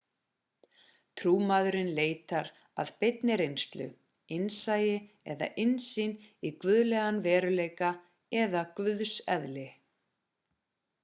trúmaðurinn 1.19 1.91
leitar 1.99 2.49
að 2.83 2.91
beinni 3.03 3.35
reynslu 3.41 3.87
innsæi 4.37 4.89
eða 5.35 5.51
innsýn 5.65 6.17
í 6.51 6.53
guðlegan 6.65 7.21
veruleika/ 7.29 7.93
eða 8.45 8.67
guðseðli 8.81 9.69